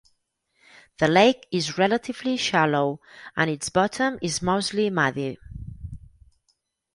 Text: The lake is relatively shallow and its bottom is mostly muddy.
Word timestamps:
The 0.97 1.07
lake 1.07 1.45
is 1.51 1.77
relatively 1.77 2.35
shallow 2.35 3.01
and 3.37 3.51
its 3.51 3.69
bottom 3.69 4.17
is 4.23 4.41
mostly 4.41 4.89
muddy. 4.89 5.37